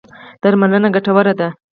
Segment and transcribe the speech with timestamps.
[0.41, 1.47] درملنه ګټوره ده.